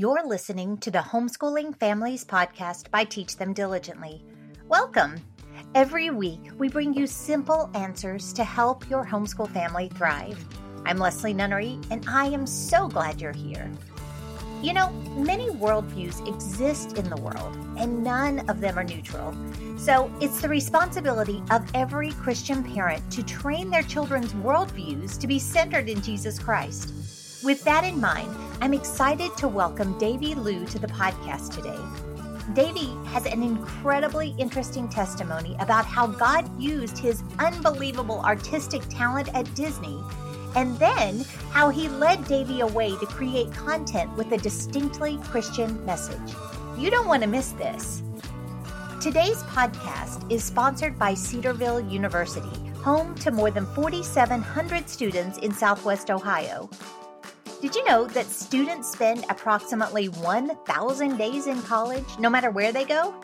[0.00, 4.24] You're listening to the Homeschooling Families Podcast by Teach Them Diligently.
[4.66, 5.22] Welcome.
[5.74, 10.42] Every week, we bring you simple answers to help your homeschool family thrive.
[10.86, 13.70] I'm Leslie Nunnery, and I am so glad you're here.
[14.62, 19.36] You know, many worldviews exist in the world, and none of them are neutral.
[19.76, 25.38] So it's the responsibility of every Christian parent to train their children's worldviews to be
[25.38, 27.19] centered in Jesus Christ.
[27.42, 31.78] With that in mind, I'm excited to welcome Davy Liu to the podcast today.
[32.52, 39.54] Davy has an incredibly interesting testimony about how God used his unbelievable artistic talent at
[39.54, 40.02] Disney
[40.54, 46.34] and then how he led Davy away to create content with a distinctly Christian message.
[46.76, 48.02] You don't want to miss this.
[49.00, 56.10] Today's podcast is sponsored by Cedarville University, home to more than 4,700 students in Southwest
[56.10, 56.68] Ohio.
[57.60, 62.86] Did you know that students spend approximately 1,000 days in college, no matter where they
[62.86, 63.14] go?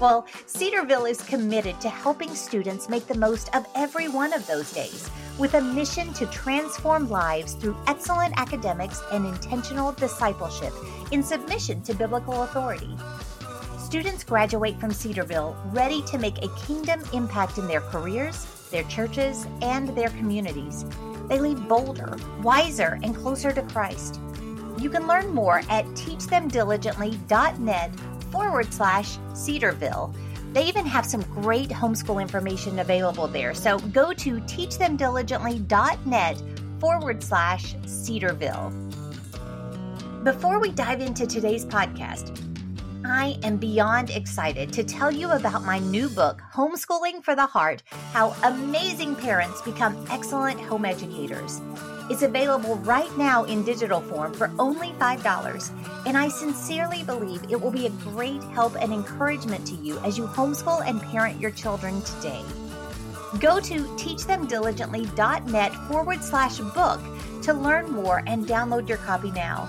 [0.00, 4.72] Well, Cedarville is committed to helping students make the most of every one of those
[4.72, 10.72] days with a mission to transform lives through excellent academics and intentional discipleship
[11.12, 12.96] in submission to biblical authority.
[13.78, 19.46] Students graduate from Cedarville ready to make a kingdom impact in their careers, their churches,
[19.62, 20.84] and their communities.
[21.28, 24.20] They leave bolder, wiser, and closer to Christ.
[24.78, 27.90] You can learn more at teachthemdiligently.net
[28.30, 30.14] forward slash Cedarville.
[30.52, 33.54] They even have some great homeschool information available there.
[33.54, 36.42] So go to teachthemdiligently.net
[36.80, 38.72] forward slash Cedarville.
[40.22, 42.53] Before we dive into today's podcast,
[43.06, 47.82] I am beyond excited to tell you about my new book, Homeschooling for the Heart
[48.12, 51.60] How Amazing Parents Become Excellent Home Educators.
[52.08, 57.60] It's available right now in digital form for only $5, and I sincerely believe it
[57.60, 61.50] will be a great help and encouragement to you as you homeschool and parent your
[61.50, 62.42] children today.
[63.38, 67.00] Go to teachthemdiligently.net forward slash book
[67.42, 69.68] to learn more and download your copy now.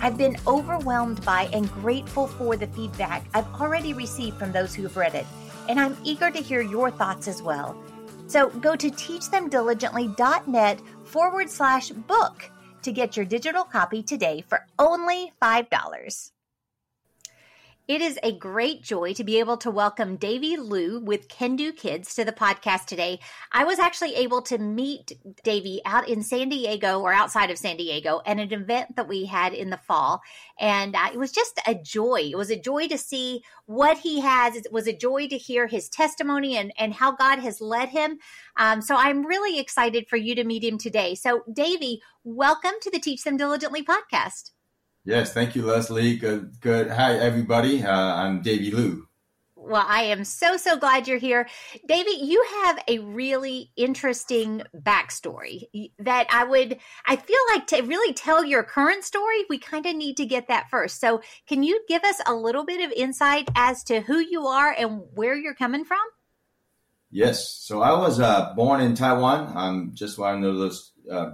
[0.00, 4.84] I've been overwhelmed by and grateful for the feedback I've already received from those who
[4.84, 5.26] have read it,
[5.68, 7.76] and I'm eager to hear your thoughts as well.
[8.26, 12.50] So go to teachthemdiligently.net forward slash book
[12.82, 16.30] to get your digital copy today for only $5.
[17.88, 22.14] It is a great joy to be able to welcome Davy Liu with Do Kids
[22.16, 23.18] to the podcast today.
[23.50, 25.12] I was actually able to meet
[25.42, 29.24] Davy out in San Diego or outside of San Diego at an event that we
[29.24, 30.20] had in the fall.
[30.60, 32.28] And uh, it was just a joy.
[32.30, 34.54] It was a joy to see what he has.
[34.54, 38.18] It was a joy to hear his testimony and, and how God has led him.
[38.58, 41.14] Um, so I'm really excited for you to meet him today.
[41.14, 44.50] So, Davy, welcome to the Teach Them Diligently podcast.
[45.08, 46.18] Yes, thank you, Leslie.
[46.18, 46.90] Good, good.
[46.90, 47.82] Hi, everybody.
[47.82, 49.08] Uh, I'm Davy Liu.
[49.56, 51.48] Well, I am so, so glad you're here.
[51.86, 55.62] Davy, you have a really interesting backstory
[55.98, 56.76] that I would,
[57.06, 60.48] I feel like to really tell your current story, we kind of need to get
[60.48, 61.00] that first.
[61.00, 64.76] So, can you give us a little bit of insight as to who you are
[64.78, 66.04] and where you're coming from?
[67.10, 67.48] Yes.
[67.48, 69.56] So, I was uh, born in Taiwan.
[69.56, 71.30] I'm just one of those uh,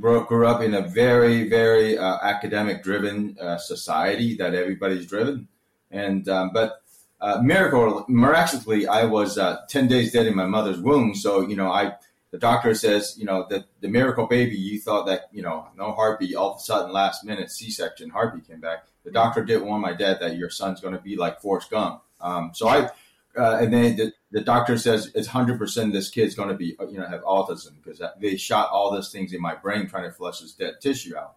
[0.00, 5.48] grew up in a very, very uh, academic driven uh, society that everybody's driven.
[5.90, 6.82] And, um, but
[7.20, 11.14] uh, miracle, miraculously, I was uh, 10 days dead in my mother's womb.
[11.14, 11.94] So, you know, I,
[12.32, 15.92] the doctor says, you know, that the miracle baby, you thought that, you know, no
[15.92, 18.86] heartbeat, all of a sudden last minute C-section heartbeat came back.
[19.04, 22.02] The doctor did warn my dad that your son's going to be like Forrest Gump.
[22.20, 22.90] Um, so I,
[23.36, 26.98] uh, and then the, the doctor says it's 100% this kid's going to be, you
[26.98, 30.40] know, have autism because they shot all those things in my brain trying to flush
[30.40, 31.36] this dead tissue out.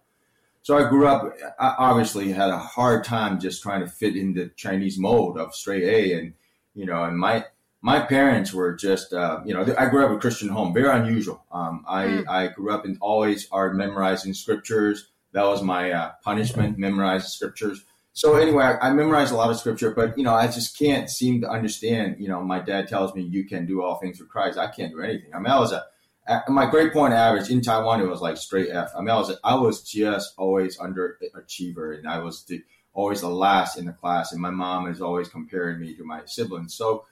[0.62, 4.34] So I grew up, I obviously had a hard time just trying to fit in
[4.34, 6.18] the Chinese mold of straight A.
[6.18, 6.34] And,
[6.74, 7.46] you know, and my,
[7.80, 10.90] my parents were just, uh, you know, I grew up in a Christian home, very
[10.90, 11.44] unusual.
[11.50, 12.28] Um, I, mm.
[12.28, 15.08] I grew up in always are memorizing scriptures.
[15.32, 17.84] That was my uh, punishment, memorizing scriptures
[18.18, 21.08] so anyway, I, I memorized a lot of scripture, but you know, I just can't
[21.08, 22.16] seem to understand.
[22.18, 24.58] You know, my dad tells me you can do all things for Christ.
[24.58, 25.32] I can't do anything.
[25.32, 25.84] I mean, I was a
[26.48, 28.00] my grade point average in Taiwan.
[28.00, 28.90] It was like straight F.
[28.96, 32.60] I mean, I was I was just always underachiever, and I was the,
[32.92, 34.32] always the last in the class.
[34.32, 36.74] And my mom is always comparing me to my siblings.
[36.74, 37.06] So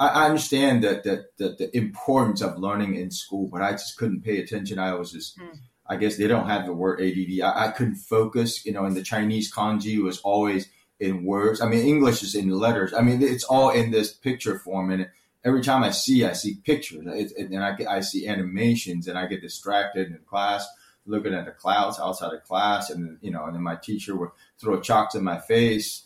[0.00, 3.96] I, I understand that, that that the importance of learning in school, but I just
[3.96, 4.80] couldn't pay attention.
[4.80, 7.40] I was just mm I guess they don't have the word ADD.
[7.42, 8.64] I, I couldn't focus.
[8.64, 10.68] You know, and the Chinese kanji was always
[11.00, 11.60] in words.
[11.60, 12.92] I mean, English is in letters.
[12.94, 14.90] I mean, it's all in this picture form.
[14.90, 15.08] And
[15.44, 19.18] every time I see, I see pictures, it, it, and I, I see animations, and
[19.18, 20.66] I get distracted in class.
[21.06, 24.30] looking at the clouds outside of class, and you know, and then my teacher would
[24.58, 26.04] throw chalks in my face.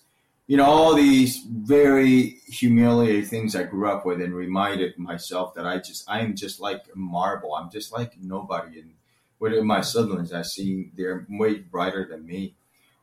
[0.49, 5.67] You know, all these very humiliating things I grew up with, and reminded myself that
[5.67, 7.55] I just I am just like marble.
[7.55, 8.81] I'm just like nobody.
[8.81, 8.93] And
[9.41, 12.55] with my siblings, I see they're way brighter than me.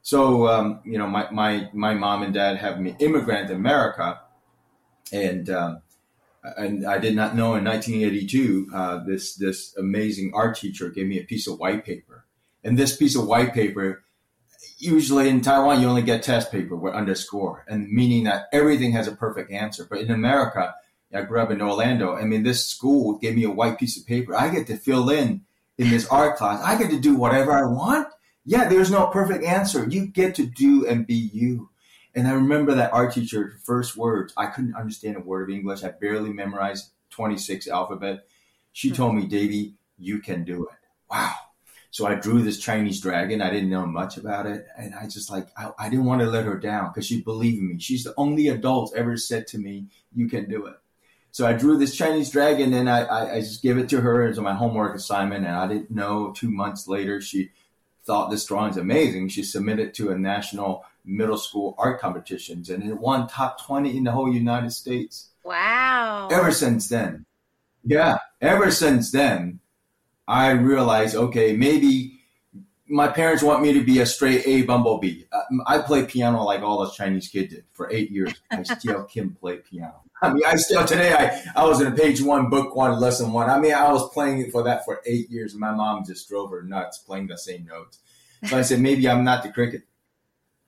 [0.01, 4.21] So um, you know, my, my my mom and dad have me immigrant America,
[5.11, 5.81] and um,
[6.57, 11.19] and I did not know in 1982 uh, this this amazing art teacher gave me
[11.19, 12.25] a piece of white paper,
[12.63, 14.03] and this piece of white paper,
[14.77, 19.07] usually in Taiwan you only get test paper with underscore, and meaning that everything has
[19.07, 19.87] a perfect answer.
[19.89, 20.75] But in America,
[21.13, 22.15] I grew up in Orlando.
[22.15, 24.35] I mean, this school gave me a white piece of paper.
[24.35, 25.45] I get to fill in
[25.77, 26.61] in this art class.
[26.63, 28.07] I get to do whatever I want.
[28.45, 29.87] Yeah, there's no perfect answer.
[29.87, 31.69] You get to do and be you.
[32.13, 35.83] And I remember that art teacher, first words, I couldn't understand a word of English.
[35.83, 38.25] I barely memorized 26 alphabet.
[38.71, 40.77] She told me, Davy, you can do it.
[41.09, 41.33] Wow.
[41.91, 43.41] So I drew this Chinese dragon.
[43.41, 44.65] I didn't know much about it.
[44.77, 47.59] And I just like, I, I didn't want to let her down because she believed
[47.59, 47.79] in me.
[47.79, 50.75] She's the only adult ever said to me, you can do it.
[51.35, 54.25] So I drew this Chinese dragon and I, I, I just gave it to her
[54.25, 55.45] as my homework assignment.
[55.45, 57.49] And I didn't know two months later, she
[58.05, 59.27] thought this drawing is amazing.
[59.27, 64.05] She submitted to a national middle school art competitions and it won top 20 in
[64.05, 65.31] the whole United States.
[65.43, 66.29] Wow.
[66.31, 67.25] Ever since then.
[67.83, 68.19] Yeah.
[68.39, 69.59] Ever since then,
[70.29, 72.14] I realized, okay, maybe
[72.87, 75.23] my parents want me to be a straight A bumblebee.
[75.31, 78.33] Uh, I play piano like all those Chinese kids did for eight years.
[78.51, 80.01] I still can play piano.
[80.21, 81.13] I mean, I still today.
[81.13, 83.49] I I was in a page one, book one, lesson one.
[83.49, 86.27] I mean, I was playing it for that for eight years, and my mom just
[86.29, 87.99] drove her nuts playing the same notes.
[88.45, 89.83] So I said, maybe I'm not the cricket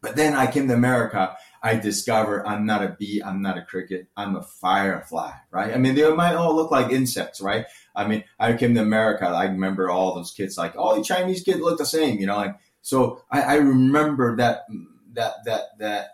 [0.02, 1.36] but then I came to America.
[1.68, 3.22] I discover I'm not a bee.
[3.22, 4.08] I'm not a cricket.
[4.16, 5.74] I'm a firefly, right?
[5.74, 7.66] I mean, they might all look like insects, right?
[7.94, 9.26] I mean, I came to America.
[9.28, 12.38] I remember all those kids, like all the Chinese kids look the same, you know.
[12.38, 14.62] Like, so I, I remember that
[15.14, 16.08] that that that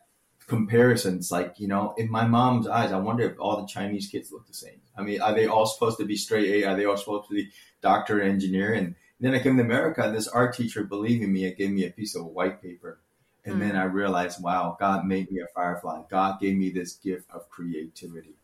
[0.48, 1.32] comparisons.
[1.32, 4.48] Like, you know, in my mom's eyes, I wonder if all the Chinese kids look
[4.48, 4.82] the same.
[4.98, 6.68] I mean, are they all supposed to be straight A?
[6.68, 8.74] Are they all supposed to be doctor, engineer?
[8.74, 10.12] And then I came to America.
[10.12, 13.03] This art teacher believed in me and gave me a piece of white paper
[13.46, 13.60] and mm.
[13.60, 16.04] then I realized, wow, God made me a firefly.
[16.10, 18.36] God gave me this gift of creativity.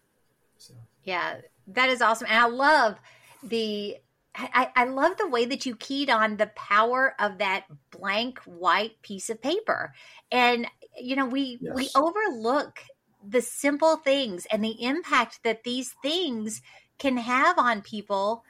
[0.58, 0.74] So.
[1.04, 1.38] Yeah,
[1.68, 2.28] that is awesome.
[2.30, 3.00] And I love
[3.44, 3.98] the
[4.36, 9.02] I, I, love the way that you keyed on the power of that blank white
[9.02, 9.94] piece of paper.
[10.32, 10.68] And
[10.98, 11.76] you know, we yes.
[11.76, 12.80] we overlook
[13.28, 16.62] the simple things and the impact that these things
[17.00, 18.44] can have on people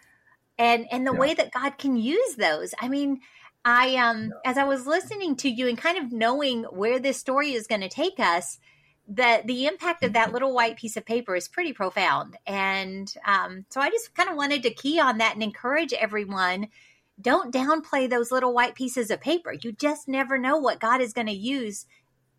[0.58, 1.20] and and the yeah.
[1.20, 2.74] way that God can use those.
[2.80, 3.22] I mean,
[3.66, 7.54] I um as I was listening to you and kind of knowing where this story
[7.54, 8.60] is going to take us,
[9.08, 10.34] that the impact of that mm-hmm.
[10.34, 12.38] little white piece of paper is pretty profound.
[12.46, 16.68] And um, so I just kind of wanted to key on that and encourage everyone
[17.22, 19.54] don't downplay those little white pieces of paper.
[19.54, 21.86] You just never know what God is going to use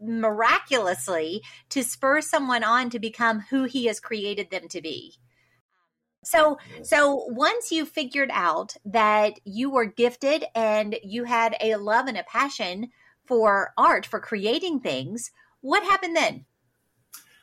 [0.00, 5.16] miraculously to spur someone on to become who he has created them to be.
[6.22, 12.06] So, so once you figured out that you were gifted and you had a love
[12.06, 12.90] and a passion
[13.26, 15.30] for art, for creating things,
[15.62, 16.44] what happened then?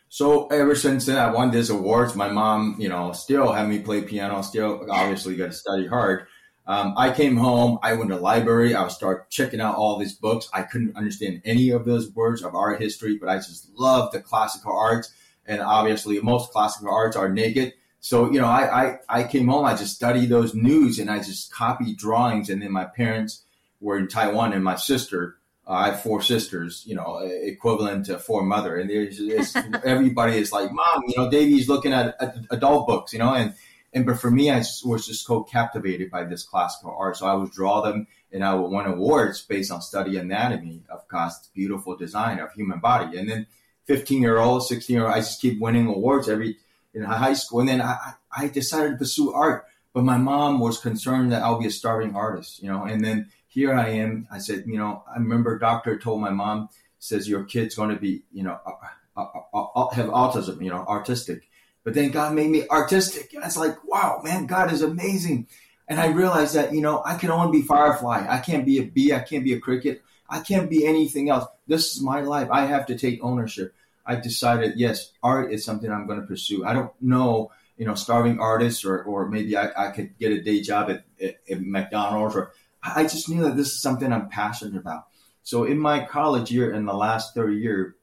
[0.09, 2.15] So ever since then, I won these awards.
[2.15, 4.41] My mom, you know, still had me play piano.
[4.41, 6.27] Still, obviously, got to study hard.
[6.65, 7.79] Um, I came home.
[7.81, 8.75] I went to the library.
[8.75, 10.49] I would start checking out all these books.
[10.53, 14.21] I couldn't understand any of those words of art history, but I just loved the
[14.21, 15.11] classical arts.
[15.45, 17.73] And obviously, most classical arts are naked.
[17.99, 21.17] So, you know, I, I, I came home, I just studied those news and I
[21.17, 22.49] just copied drawings.
[22.49, 23.43] And then my parents
[23.81, 25.37] were in Taiwan and my sister,
[25.67, 28.77] uh, I have four sisters, you know, equivalent to four mother.
[28.77, 33.19] And there's, everybody is like, mom, you know, Davy's looking at, at, adult books, you
[33.19, 33.53] know, and,
[33.93, 37.17] and, but for me, I was just so captivated by this classical art.
[37.17, 41.07] So I would draw them and I would win awards based on study anatomy of
[41.07, 43.17] cost, beautiful design of human body.
[43.17, 43.47] And then
[43.85, 46.57] 15 year old, 16 year old, I just keep winning awards every,
[47.03, 47.59] in high school.
[47.61, 51.59] And then I, I decided to pursue art, but my mom was concerned that I'll
[51.59, 52.83] be a starving artist, you know.
[52.83, 54.27] And then here I am.
[54.31, 57.95] I said, you know, I remember doctor told my mom, says your kid's going to
[57.95, 61.47] be, you know, uh, uh, uh, have autism, you know, artistic.
[61.83, 63.33] But then God made me artistic.
[63.33, 65.47] And it's like, wow, man, God is amazing.
[65.87, 68.25] And I realized that, you know, I can only be firefly.
[68.27, 69.13] I can't be a bee.
[69.13, 70.03] I can't be a cricket.
[70.29, 71.45] I can't be anything else.
[71.65, 72.49] This is my life.
[72.51, 73.73] I have to take ownership.
[74.07, 76.65] I decided, yes, art is something I'm going to pursue.
[76.65, 80.41] I don't know, you know, starving artists or, or maybe I, I could get a
[80.41, 84.29] day job at, at, at McDonald's or I just knew that this is something I'm
[84.29, 85.07] passionate about.
[85.43, 87.95] So in my college year, in the last third year,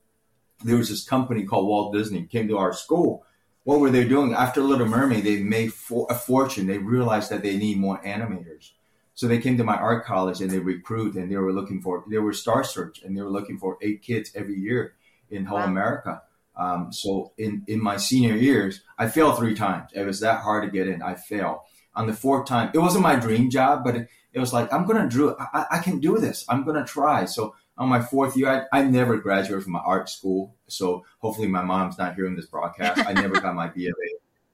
[0.62, 3.25] there was this company called Walt Disney came to our school.
[3.64, 4.34] What were they doing?
[4.34, 6.66] After Little Mermaid, they made for, a fortune.
[6.66, 8.73] They realized that they need more animators.
[9.14, 12.04] So they came to my art college and they recruit and they were looking for,
[12.11, 14.94] they were Star Search and they were looking for eight kids every year
[15.31, 15.64] in whole wow.
[15.64, 16.23] America.
[16.57, 19.90] Um, so in, in my senior years, I failed three times.
[19.95, 21.02] It was that hard to get in.
[21.02, 21.59] I failed.
[21.97, 24.85] On the fourth time, it wasn't my dream job, but it, it was like, I'm
[24.85, 25.37] going to do it.
[25.38, 26.45] I, I, can do this.
[26.49, 27.25] I'm going to try.
[27.25, 30.54] So on my fourth year, I, I never graduated from my art school.
[30.66, 33.00] So hopefully my mom's not hearing this broadcast.
[33.07, 33.93] I never got my BFA.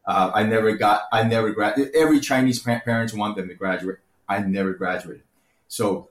[0.06, 1.94] Uh, I never got, I never graduated.
[1.94, 3.98] Every Chinese parents want them to graduate.
[4.28, 5.22] I never graduated.
[5.68, 6.10] So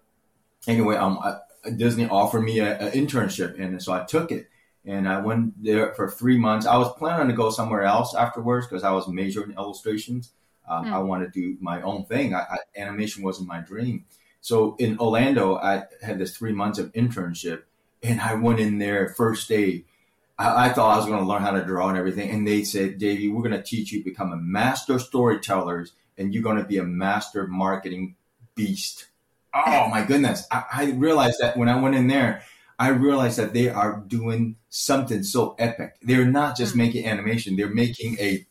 [0.67, 1.37] anyway, um, I,
[1.75, 4.47] Disney offered me an internship, and so I took it.
[4.85, 6.65] And I went there for three months.
[6.65, 10.31] I was planning to go somewhere else afterwards because I was majoring in illustrations.
[10.67, 10.93] Um, mm.
[10.93, 12.33] I wanted to do my own thing.
[12.33, 14.05] I, I, animation wasn't my dream.
[14.41, 17.63] So in Orlando, I had this three months of internship,
[18.01, 19.85] and I went in there first day.
[20.37, 22.63] I, I thought I was going to learn how to draw and everything, and they
[22.63, 26.57] said, "Davy, we're going to teach you to become a master storytellers, and you're going
[26.57, 28.15] to be a master marketing
[28.55, 29.08] beast."
[29.53, 30.45] Oh my goodness!
[30.51, 32.43] I, I realized that when I went in there,
[32.77, 35.95] I realized that they are doing something so epic.
[36.01, 36.79] They're not just mm-hmm.
[36.79, 38.45] making animation; they're making a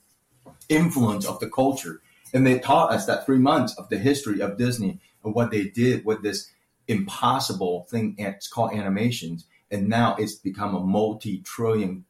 [0.68, 2.00] influence of the culture.
[2.34, 5.64] And they taught us that three months of the history of Disney and what they
[5.64, 6.50] did with this
[6.86, 8.16] impossible thing.
[8.18, 12.04] It's called animations, and now it's become a multi-trillion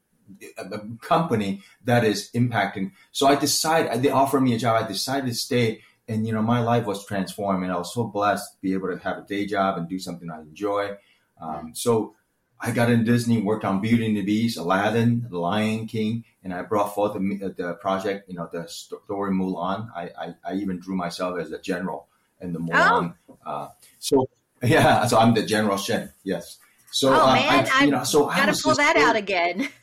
[1.01, 2.93] company that is impacting.
[3.13, 4.83] So I decided they offered me a job.
[4.83, 8.05] I decided to stay, and you know my life was transformed, and I was so
[8.05, 10.97] blessed to be able to have a day job and do something I enjoy.
[11.41, 12.15] Um, so
[12.61, 16.53] I got in Disney, worked on Beauty and the Beast, Aladdin, The Lion King, and
[16.53, 19.89] I brought forth the, the project, you know, the story Mulan.
[19.95, 22.09] I, I, I even drew myself as a general
[22.41, 23.15] and the Mulan.
[23.29, 23.39] Oh.
[23.47, 23.69] Uh,
[24.01, 24.29] so
[24.63, 26.13] yeah, so I'm the General Shen.
[26.25, 26.59] Yes.
[26.91, 29.69] So oh uh, man, I, you know, so gotta pull that out again.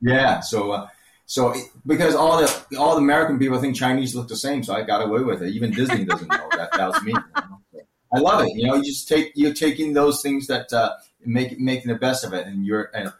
[0.00, 0.38] Yeah.
[0.38, 0.86] So uh,
[1.28, 1.54] so
[1.86, 5.06] because all the all the American people think Chinese look the same, so I got
[5.06, 5.50] away with it.
[5.50, 7.14] Even Disney doesn't know that that was me.
[8.10, 8.54] I love it.
[8.54, 10.94] You know, you just take you're taking those things that uh,
[11.26, 13.12] make making the best of it, and you're and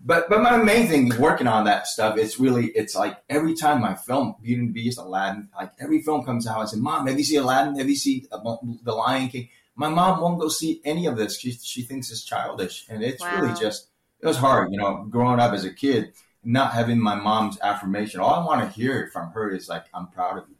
[0.00, 3.82] but but my main thing working on that stuff it's really it's like every time
[3.82, 7.06] my film Beauty and the Beast, Aladdin, like every film comes out, I say, Mom,
[7.06, 7.76] have you seen Aladdin?
[7.76, 9.50] Have you seen uh, The Lion King?
[9.76, 11.38] My mom won't go see any of this.
[11.38, 13.42] She she thinks it's childish, and it's wow.
[13.42, 13.88] really just
[14.20, 16.12] it was hard, you know, growing up as a kid,
[16.44, 18.20] not having my mom's affirmation.
[18.20, 20.56] All I want to hear from her is like, "I'm proud of you."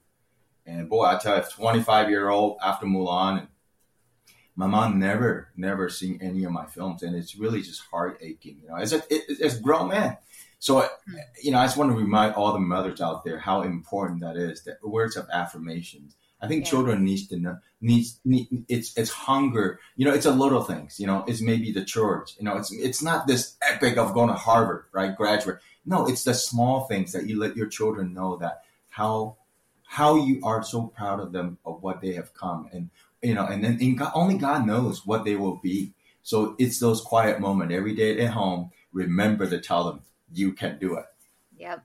[0.64, 3.48] And boy, I tell you, 25 year old after Mulan and
[4.54, 8.58] my mom never never seen any of my films and it's really just heart aching
[8.62, 8.76] you know?
[8.76, 10.16] As a it, as grown man.
[10.58, 11.14] So hmm.
[11.42, 14.36] you know i just want to remind all the mothers out there how important that
[14.36, 16.70] is that words of affirmations i think yeah.
[16.70, 19.80] children needs to know needs need, it's it's hunger.
[19.96, 21.24] You know it's a little things you know?
[21.26, 22.56] It's maybe the church you know?
[22.56, 25.16] It's it's not this epic of going to harvard right?
[25.16, 29.36] Graduate no it's the small things that you let your children know that how
[29.84, 32.90] how you are so proud of them of what they have come and
[33.22, 35.94] you know, and then and God, only God knows what they will be.
[36.22, 38.70] So it's those quiet moments every day at home.
[38.92, 41.06] Remember to tell them you can do it.
[41.56, 41.84] Yep.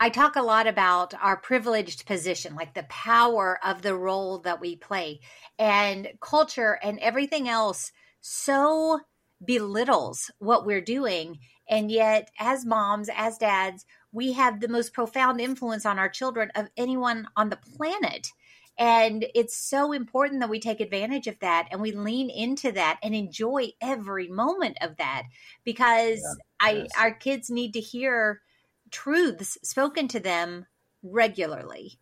[0.00, 4.60] I talk a lot about our privileged position, like the power of the role that
[4.60, 5.20] we play,
[5.58, 9.00] and culture and everything else so
[9.44, 11.38] belittles what we're doing.
[11.72, 16.52] And yet, as moms, as dads, we have the most profound influence on our children
[16.54, 18.28] of anyone on the planet.
[18.76, 22.98] And it's so important that we take advantage of that and we lean into that
[23.02, 25.22] and enjoy every moment of that
[25.64, 26.90] because yeah, I yes.
[26.98, 28.42] our kids need to hear
[28.90, 30.66] truths spoken to them
[31.02, 31.98] regularly.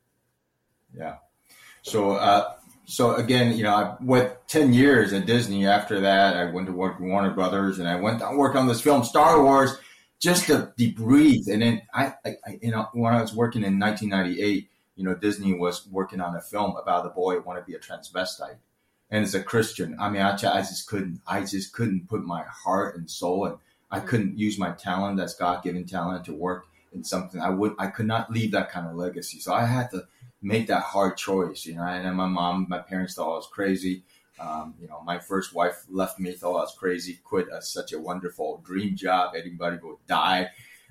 [0.93, 1.19] Yeah.
[1.83, 2.55] So uh
[2.91, 5.67] so again, you know, I went 10 years at Disney.
[5.67, 8.67] After that, I went to work with Warner Brothers and I went to work on
[8.67, 9.77] this film, Star Wars,
[10.19, 11.49] just to debrief.
[11.49, 15.55] And then I, I, you know, when I was working in 1998, you know, Disney
[15.55, 18.57] was working on a film about a boy who want to be a transvestite.
[19.09, 22.43] And as a Christian, I mean, I, I just couldn't, I just couldn't put my
[22.43, 23.57] heart and soul and
[23.91, 24.09] I mm-hmm.
[24.09, 27.41] couldn't use my talent, that's God given talent to work in something.
[27.41, 29.39] I would, I could not leave that kind of legacy.
[29.39, 30.07] So I had to
[30.43, 34.05] make that hard choice, you know, and my mom, my parents thought I was crazy.
[34.39, 37.93] Um, you know, my first wife left me, thought I was crazy, quit a, such
[37.93, 39.35] a wonderful dream job.
[39.37, 40.49] Anybody would die.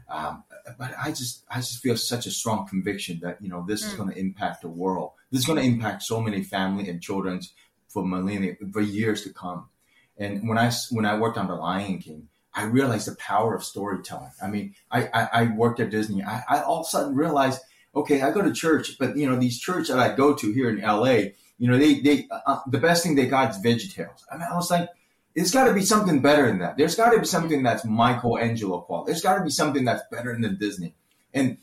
[0.08, 0.44] Um,
[0.78, 3.88] but I just I just feel such a strong conviction that you know this mm.
[3.88, 5.12] is going to impact the world.
[5.32, 7.42] This is going to impact so many family and children
[7.88, 9.70] for millennia for years to come.
[10.18, 13.64] And when I when I worked on The Lion King, I realized the power of
[13.64, 14.32] storytelling.
[14.42, 16.24] I mean, I I, I worked at Disney.
[16.24, 17.62] I, I all of a sudden realized,
[17.96, 20.70] okay, I go to church, but you know these churches that I go to here
[20.70, 21.36] in L.A.
[21.58, 24.24] You know, they they uh, the best thing they got is VeggieTales.
[24.32, 24.90] I mean, I was like,
[25.36, 26.78] it's got to be something better than that.
[26.78, 29.12] There's got to be something that's Michelangelo quality.
[29.12, 30.96] There's got to be something that's better than Disney.
[31.34, 31.58] And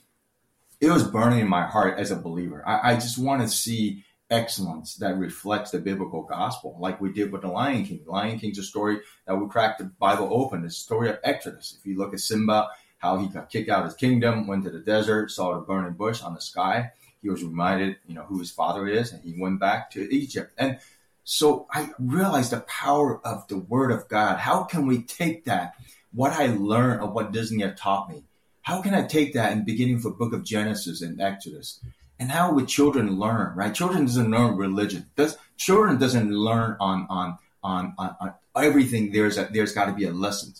[0.80, 2.62] it was burning in my heart as a believer.
[2.66, 7.32] I, I just want to see excellence that reflects the biblical gospel, like we did
[7.32, 8.02] with the Lion King.
[8.06, 10.64] Lion King's a story that we cracked the Bible open.
[10.64, 11.76] It's a story of Exodus.
[11.78, 12.68] If you look at Simba,
[13.06, 15.92] how he got kicked out of his kingdom, went to the desert, saw the burning
[15.92, 16.90] bush on the sky.
[17.22, 20.52] He was reminded, you know, who his father is, and he went back to Egypt.
[20.58, 20.78] And
[21.24, 24.38] so I realized the power of the Word of God.
[24.38, 25.74] How can we take that,
[26.12, 28.24] what I learned of what Disney had taught me?
[28.62, 31.80] How can I take that and beginning for Book of Genesis and Exodus?
[32.18, 33.74] And how would children learn, right?
[33.74, 35.06] Children doesn't learn religion.
[35.16, 39.12] Does children doesn't learn on on on on, on everything.
[39.12, 40.54] There's a, there's got to be a lesson.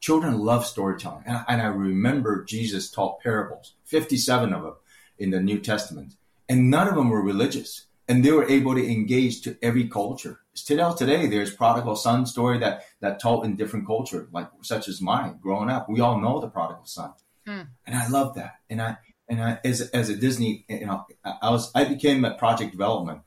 [0.00, 4.74] Children love storytelling, and, and I remember Jesus taught parables, fifty-seven of them
[5.18, 6.14] in the New Testament,
[6.48, 10.40] and none of them were religious, and they were able to engage to every culture.
[10.54, 15.00] Still today, there's prodigal son story that that taught in different culture, like such as
[15.00, 15.38] mine.
[15.42, 17.12] Growing up, we all know the prodigal son,
[17.44, 17.62] hmm.
[17.84, 21.50] and I love that, and I and I, as as a Disney, you know, I
[21.50, 23.22] was I became a project development,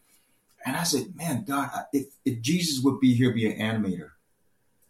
[0.65, 4.11] and I said, man, God, if if Jesus would be here, be an animator,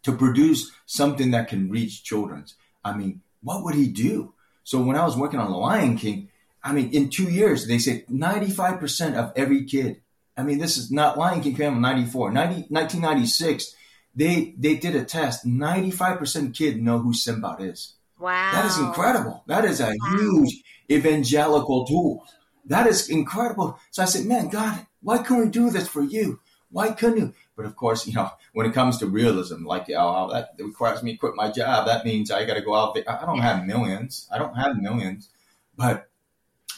[0.02, 2.44] to produce something that can reach children.
[2.84, 4.34] I mean, what would he do?
[4.64, 6.28] So when I was working on The Lion King,
[6.62, 10.00] I mean, in two years, they said 95% of every kid.
[10.36, 13.74] I mean, this is not Lion King came in 94, 90, 1996.
[14.14, 15.46] They, they did a test.
[15.46, 17.94] 95% kid know who Simba is.
[18.18, 18.52] Wow.
[18.52, 19.42] That is incredible.
[19.46, 20.16] That is a wow.
[20.16, 22.24] huge evangelical tool.
[22.66, 23.78] That is incredible.
[23.90, 26.40] So I said, man, God, why couldn't we do this for you?
[26.72, 27.34] Why couldn't you?
[27.56, 31.12] But of course, you know, when it comes to realism, like, oh, that requires me
[31.12, 31.86] to quit my job.
[31.86, 33.04] That means I got to go out there.
[33.08, 34.28] I don't have millions.
[34.32, 35.28] I don't have millions.
[35.76, 36.08] But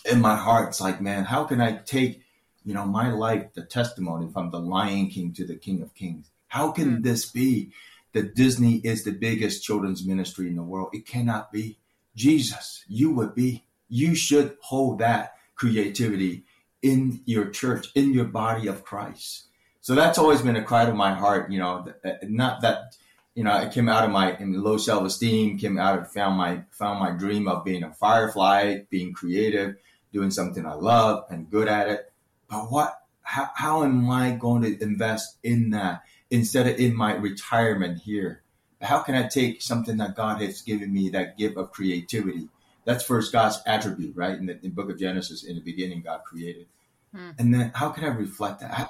[0.04, 2.22] in my heart, it's like, man, how can I take,
[2.64, 6.30] you know, my life, the testimony from the Lion King to the King of Kings?
[6.48, 7.02] How can mm.
[7.02, 7.70] this be
[8.12, 10.90] that Disney is the biggest children's ministry in the world?
[10.92, 11.78] It cannot be.
[12.14, 16.44] Jesus, you would be you should hold that creativity
[16.82, 19.46] in your church, in your body of Christ.
[19.84, 21.52] So that's always been a cry to my heart.
[21.52, 21.86] You know,
[22.22, 22.96] not that
[23.34, 26.62] you know I came out of my low self esteem, came out of found my
[26.70, 29.76] found my dream of being a firefly, being creative,
[30.10, 32.10] doing something I love and good at it.
[32.48, 32.98] But what?
[33.20, 38.42] How, how am I going to invest in that instead of in my retirement here?
[38.80, 42.48] How can I take something that God has given me, that gift of creativity,
[42.86, 44.38] that's first God's attribute, right?
[44.38, 46.68] In the in Book of Genesis, in the beginning, God created.
[47.14, 47.30] Hmm.
[47.38, 48.88] And then how can I reflect that?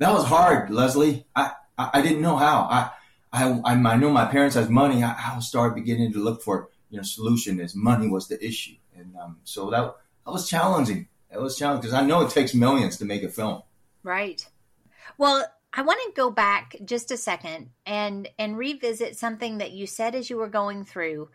[0.00, 1.26] I, that was hard, Leslie.
[1.36, 2.62] I, I, I didn't know how.
[2.62, 2.90] I,
[3.32, 5.02] I, I know my parents has money.
[5.02, 8.76] I, I'll start beginning to look for you know solution as money was the issue,
[8.96, 11.08] and um, so that that was challenging.
[11.32, 13.62] It was challenging because I know it takes millions to make a film.
[14.02, 14.48] Right.
[15.16, 19.86] Well, I want to go back just a second and and revisit something that you
[19.86, 21.30] said as you were going through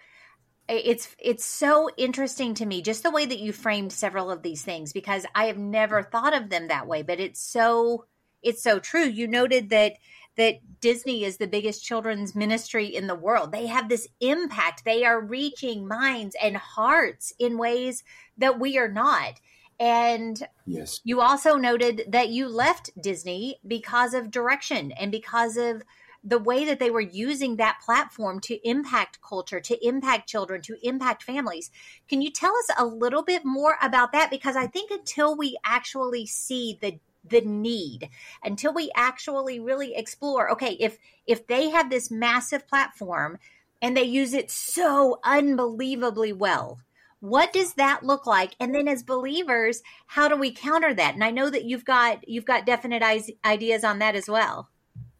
[0.68, 4.64] it's it's so interesting to me just the way that you framed several of these
[4.64, 8.06] things because I have never thought of them that way but it's so
[8.46, 9.04] it's so true.
[9.06, 9.94] You noted that
[10.38, 13.52] that Disney is the biggest children's ministry in the world.
[13.52, 14.84] They have this impact.
[14.84, 18.04] They are reaching minds and hearts in ways
[18.38, 19.40] that we are not.
[19.80, 21.02] And yes.
[21.04, 25.84] you also noted that you left Disney because of direction and because of
[26.26, 30.76] the way that they were using that platform to impact culture, to impact children, to
[30.82, 31.70] impact families.
[32.10, 34.32] Can you tell us a little bit more about that?
[34.32, 37.00] Because I think until we actually see the
[37.30, 38.10] the need
[38.44, 43.38] until we actually really explore okay if if they have this massive platform
[43.82, 46.80] and they use it so unbelievably well
[47.20, 51.24] what does that look like and then as believers how do we counter that and
[51.24, 53.04] i know that you've got you've got definite
[53.46, 54.70] ideas on that as well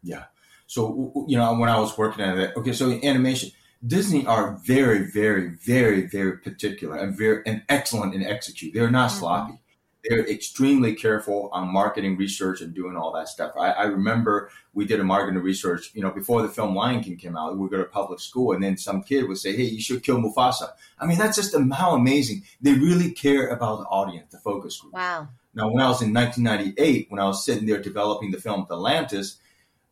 [0.02, 0.24] yeah
[0.66, 3.50] so, you know, when I was working on that okay, so animation,
[3.86, 8.74] Disney are very, very, very, very particular and very and excellent in execute.
[8.74, 9.18] They're not mm-hmm.
[9.20, 9.60] sloppy.
[10.08, 13.52] They're extremely careful on marketing research and doing all that stuff.
[13.58, 17.16] I, I, remember we did a marketing research, you know, before the film Lion King
[17.16, 17.54] came out.
[17.54, 20.02] We would go to public school, and then some kid would say, "Hey, you should
[20.02, 24.38] kill Mufasa." I mean, that's just how amazing they really care about the audience, the
[24.38, 24.94] focus group.
[24.94, 25.28] Wow.
[25.54, 29.38] Now, when I was in 1998, when I was sitting there developing the film Atlantis,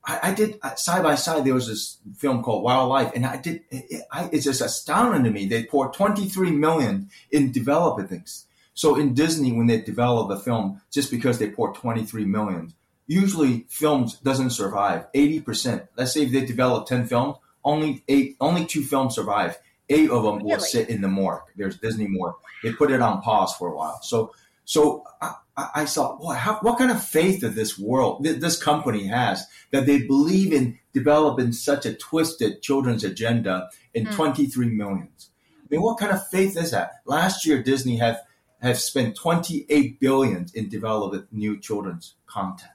[0.05, 1.45] I, I did side by side.
[1.45, 3.63] There was this film called Wildlife, and I did.
[3.71, 5.47] It, I, it's just astounding to me.
[5.47, 8.47] They poured 23 million in developing things.
[8.75, 12.75] So in Disney, when they develop a film, just because they pour 23 million,
[13.07, 15.07] usually films doesn't survive.
[15.15, 15.83] 80 percent.
[15.97, 19.59] Let's say if they develop 10 films, only eight, only two films survive.
[19.89, 20.49] Eight of them really?
[20.49, 21.43] will sit in the morgue.
[21.57, 22.37] There's Disney morgue.
[22.63, 24.01] They put it on pause for a while.
[24.03, 24.33] So
[24.65, 29.07] so I, I saw what, how, what kind of faith that this world, this company
[29.07, 34.15] has that they believe in developing such a twisted children's agenda in mm.
[34.15, 35.31] 23 millions.
[35.63, 37.03] I mean, what kind of faith is that?
[37.05, 38.21] Last year, Disney had
[38.65, 42.73] have spent 28 billion in developing new children's content.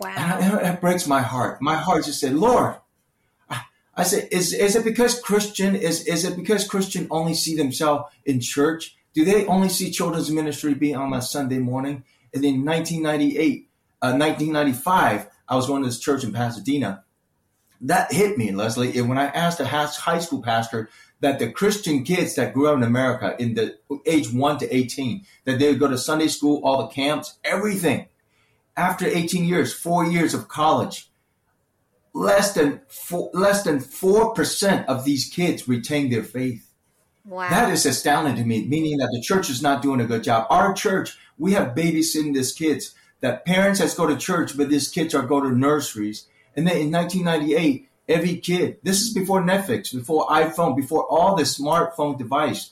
[0.00, 0.38] Wow.
[0.40, 1.60] And it breaks my heart.
[1.60, 2.76] My heart just said, Lord,
[3.50, 3.62] I,
[3.96, 8.04] I said, is, is it because Christian, is, is it because Christian only see themselves
[8.24, 8.96] in church?
[9.12, 12.04] Do they only see children's ministry being on a Sunday morning?
[12.32, 13.68] And in 1998,
[14.00, 17.04] uh, 1995, I was going to this church in Pasadena.
[17.80, 18.96] That hit me, Leslie.
[18.98, 22.76] And when I asked a high school pastor that the Christian kids that grew up
[22.76, 26.60] in America in the age 1 to 18, that they would go to Sunday school,
[26.64, 28.06] all the camps, everything.
[28.76, 31.10] After 18 years, four years of college,
[32.12, 36.70] less than four, less than 4% of these kids retain their faith.
[37.24, 37.48] Wow.
[37.50, 40.46] That is astounding to me, meaning that the church is not doing a good job.
[40.48, 44.88] Our church, we have babysitting these kids that parents has go to church, but these
[44.88, 46.26] kids are go to nurseries.
[46.56, 48.78] And then in 1998, every kid.
[48.82, 52.70] This is before Netflix, before iPhone, before all the smartphone device.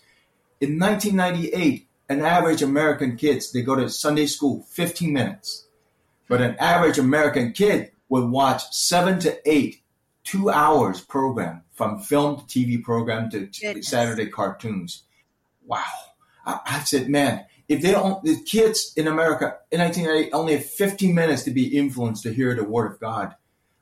[0.60, 5.66] In 1998, an average American kids they go to Sunday school 15 minutes,
[6.28, 9.82] but an average American kid would watch seven to eight
[10.24, 13.88] two hours program from film to TV program to Goodness.
[13.88, 15.04] Saturday cartoons.
[15.64, 15.84] Wow,
[16.44, 20.66] I, I said, man, if they don't, the kids in America in 1998 only have
[20.66, 23.34] 15 minutes to be influenced to hear the word of God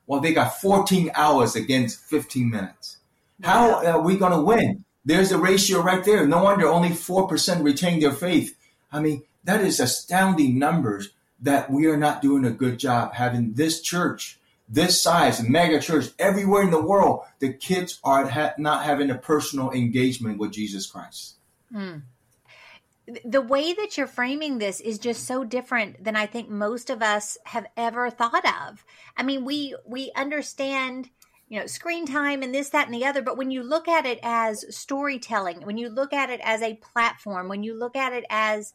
[0.07, 2.97] well, they got 14 hours against 15 minutes.
[3.43, 4.85] How are we going to win?
[5.03, 6.25] There's a ratio right there.
[6.25, 8.57] No wonder only 4% retain their faith.
[8.91, 11.09] I mean, that is astounding numbers
[11.41, 16.07] that we are not doing a good job having this church, this size, mega church,
[16.17, 17.21] everywhere in the world.
[17.39, 21.35] The kids are ha- not having a personal engagement with Jesus Christ.
[21.73, 22.01] Mm
[23.23, 27.01] the way that you're framing this is just so different than I think most of
[27.01, 28.83] us have ever thought of.
[29.15, 31.09] I mean, we we understand,
[31.47, 34.05] you know, screen time and this, that, and the other, but when you look at
[34.05, 38.13] it as storytelling, when you look at it as a platform, when you look at
[38.13, 38.73] it as,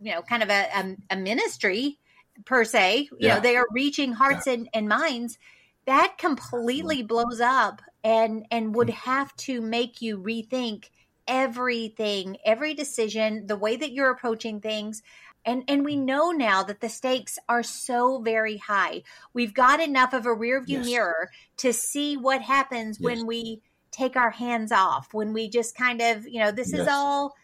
[0.00, 1.98] you know, kind of a, a, a ministry
[2.44, 3.34] per se, you yeah.
[3.34, 4.54] know, they are reaching hearts yeah.
[4.54, 5.38] and, and minds,
[5.86, 10.90] that completely blows up and and would have to make you rethink
[11.26, 15.02] everything, every decision, the way that you're approaching things.
[15.46, 19.02] And, and we know now that the stakes are so very high.
[19.34, 20.86] We've got enough of a rearview yes.
[20.86, 23.04] mirror to see what happens yes.
[23.04, 23.60] when we
[23.90, 26.82] take our hands off, when we just kind of, you know, this yes.
[26.82, 27.34] is all,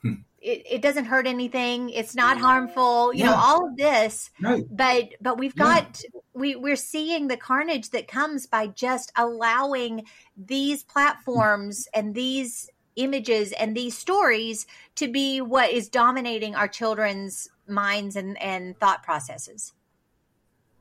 [0.00, 0.14] hmm.
[0.40, 1.90] it, it, doesn't hurt anything.
[1.90, 4.30] It's not harmful, you know, all of this.
[4.40, 4.64] Right.
[4.70, 6.00] But, but we've got,
[6.32, 10.06] we, we're seeing the carnage that comes by just allowing
[10.36, 17.48] these platforms and these images and these stories to be what is dominating our children's
[17.66, 19.72] minds and, and thought processes.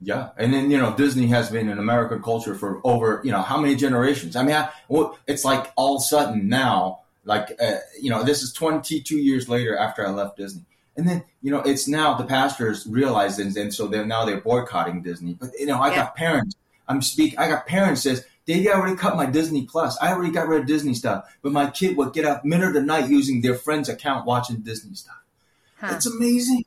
[0.04, 3.44] Yeah, and then you know Disney has been in American culture for over you know
[3.44, 4.36] how many generations?
[4.36, 8.24] I mean, I, well, it's like all of a sudden now, like uh, you know,
[8.24, 10.66] this is 22 years later after I left Disney,
[10.98, 14.42] and then you know it's now the pastors realize and, and so they're now they're
[14.42, 15.36] boycotting Disney.
[15.36, 15.98] But you know, I yeah.
[15.98, 16.56] got parents.
[16.88, 17.38] I'm speak.
[17.38, 19.98] I got parents says they already cut my Disney Plus.
[20.02, 21.26] I already got rid of Disney stuff.
[21.42, 24.58] But my kid would get up middle of the night using their friend's account watching
[24.58, 25.22] Disney stuff.
[25.78, 25.92] Huh.
[25.92, 26.66] That's amazing.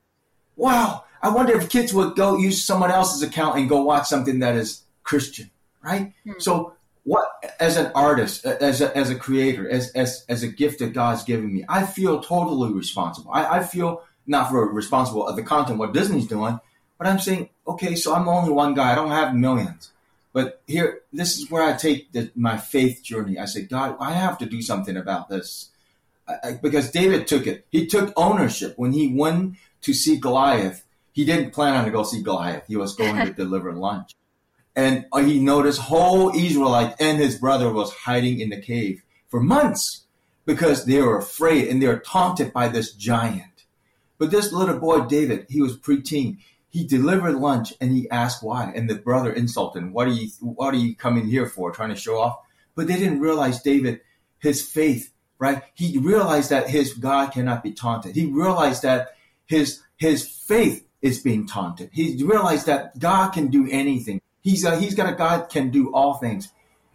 [0.57, 1.05] Wow.
[1.23, 4.57] I wonder if kids would go use someone else's account and go watch something that
[4.57, 5.51] is Christian,
[5.83, 6.13] right?
[6.25, 6.33] Hmm.
[6.39, 7.27] So what
[7.61, 11.25] as an artist, as a, as a creator, as, as, as a gift that God's
[11.25, 13.31] given me, I feel totally responsible.
[13.33, 16.59] I, I feel not for responsible of the content, what Disney's doing,
[16.99, 18.93] but I'm saying, okay, so I'm only one guy.
[18.93, 19.93] I don't have millions.
[20.35, 23.39] But here, this is where I take the, my faith journey.
[23.39, 25.71] I say, God, I have to do something about this.
[26.27, 27.67] I, I, because David took it.
[27.71, 30.85] He took ownership when he went to see Goliath.
[31.13, 32.65] He didn't plan on to go see Goliath.
[32.67, 34.17] He was going to deliver lunch.
[34.75, 39.41] And uh, he noticed whole Israelite and his brother was hiding in the cave for
[39.41, 40.03] months
[40.47, 43.65] because they were afraid and they were taunted by this giant.
[44.19, 46.39] But this little boy, David, he was preteen
[46.75, 48.73] he delivered lunch and he asked why.
[48.75, 49.93] And the brother insulted him.
[49.93, 51.71] What are you, what are you coming here for?
[51.71, 52.41] Trying to show off?
[52.75, 54.01] But they didn't realize David,
[54.41, 55.63] his faith, right?
[55.75, 58.17] He realized that his God cannot be taunted.
[58.17, 59.15] He realized that
[59.47, 61.91] his, his faith is being taunted.
[61.93, 64.21] He realized that God can do anything.
[64.41, 66.51] He's a, he's got a God can do all things.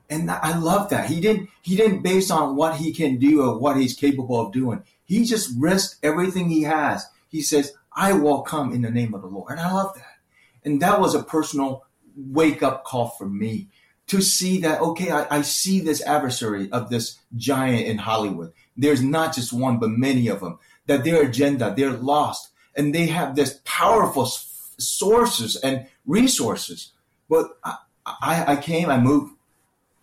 [0.10, 1.06] And I love that.
[1.06, 4.52] He didn't, he didn't base on what he can do or what he's capable of
[4.52, 4.84] doing.
[5.06, 7.08] He just risked everything he has.
[7.30, 9.52] He says, I will come in the name of the Lord.
[9.52, 10.20] And I love that.
[10.64, 11.86] And that was a personal
[12.16, 13.68] wake up call for me
[14.08, 18.54] to see that, okay, I, I, see this adversary of this giant in Hollywood.
[18.78, 23.08] There's not just one, but many of them, that their agenda, they're lost and they
[23.08, 26.94] have this powerful s- sources and resources.
[27.30, 29.36] But I, I, I, came, I moved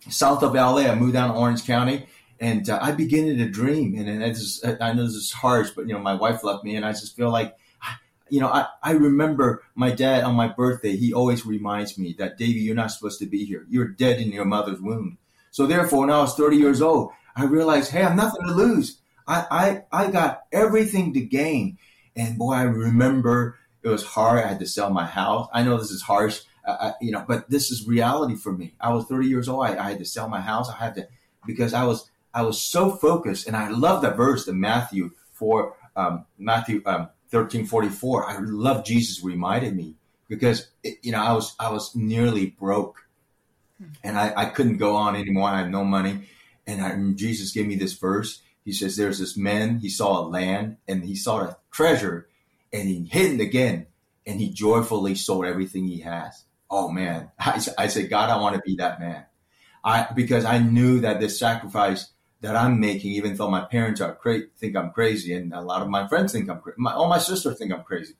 [0.07, 2.07] south of LA, I moved down to Orange County
[2.39, 3.97] and uh, I began to dream.
[3.97, 6.75] And, and it's, I know this is harsh, but you know, my wife left me,
[6.75, 7.57] and I just feel like,
[8.29, 10.95] you know, I, I remember my dad on my birthday.
[10.95, 13.65] He always reminds me that Davy, you're not supposed to be here.
[13.69, 15.17] You're dead in your mother's womb.
[15.51, 18.99] So therefore, when I was 30 years old, I realized, hey, I'm nothing to lose.
[19.27, 21.77] I, I, I got everything to gain.
[22.15, 24.43] And boy, I remember it was hard.
[24.43, 25.47] I had to sell my house.
[25.53, 28.73] I know this is harsh, uh, you know, but this is reality for me.
[28.79, 29.65] I was 30 years old.
[29.65, 30.69] I, I had to sell my house.
[30.69, 31.07] I had to,
[31.45, 35.75] because I was I was so focused, and I love that verse in Matthew for
[35.95, 38.29] um, Matthew um, thirteen forty four.
[38.29, 39.95] I love Jesus reminded me
[40.27, 43.07] because it, you know I was I was nearly broke,
[44.03, 45.49] and I, I couldn't go on anymore.
[45.49, 46.27] I had no money,
[46.65, 48.41] and I, Jesus gave me this verse.
[48.65, 49.79] He says, "There's this man.
[49.79, 52.27] He saw a land, and he saw a treasure,
[52.73, 53.87] and he hid it again,
[54.25, 58.55] and he joyfully sold everything he has." Oh man, I, I said, God, I want
[58.55, 59.25] to be that man.
[59.83, 64.15] I because I knew that this sacrifice that I'm making, even though my parents are
[64.15, 66.77] cra- think I'm crazy, and a lot of my friends think I'm crazy.
[66.85, 68.13] All my sisters think I'm crazy.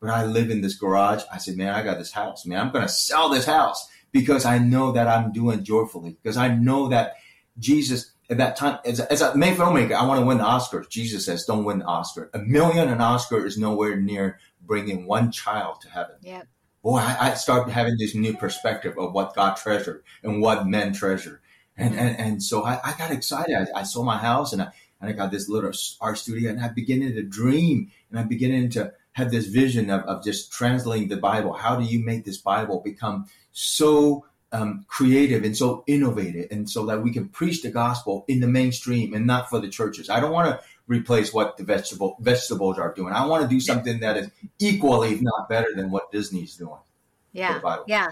[0.00, 1.22] But I live in this garage.
[1.32, 2.58] I said, man, I got this house, man.
[2.58, 6.16] I'm going to sell this house because I know that I'm doing joyfully.
[6.20, 7.14] Because I know that
[7.58, 10.44] Jesus at that time, as a, as a main filmmaker, I want to win the
[10.44, 10.88] Oscars.
[10.88, 12.30] Jesus says, don't win the Oscar.
[12.34, 16.16] A million an Oscar is nowhere near bringing one child to heaven.
[16.22, 16.48] Yep.
[16.82, 20.92] Boy, I, I started having this new perspective of what God treasured and what men
[20.92, 21.40] treasure.
[21.76, 23.54] And, and, and so I, I got excited.
[23.54, 26.60] I, I, saw my house and I, and I got this little art studio and
[26.60, 31.08] I beginning to dream and I'm beginning to have this vision of, of just translating
[31.08, 31.54] the Bible.
[31.54, 36.86] How do you make this Bible become so um, creative and so innovative and so
[36.86, 40.10] that we can preach the gospel in the mainstream and not for the churches.
[40.10, 43.14] I don't want to replace what the vegetable vegetables are doing.
[43.14, 46.78] I want to do something that is equally, if not better, than what Disney's doing.
[47.32, 48.10] Yeah, yeah.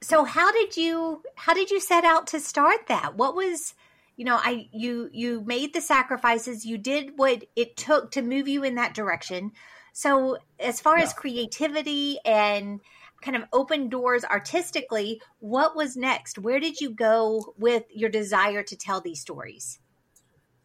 [0.00, 3.16] So how did you how did you set out to start that?
[3.16, 3.74] What was
[4.16, 8.48] you know, I you you made the sacrifices, you did what it took to move
[8.48, 9.52] you in that direction.
[9.92, 11.04] So as far yeah.
[11.04, 12.80] as creativity and
[13.22, 16.38] kind of open doors artistically, what was next?
[16.38, 19.78] Where did you go with your desire to tell these stories?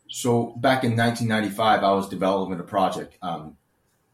[0.10, 3.58] So back in 1995, I was developing a project, um,